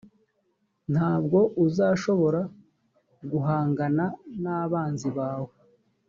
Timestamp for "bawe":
5.17-5.51